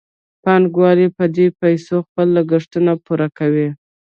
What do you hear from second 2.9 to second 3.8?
پوره کوي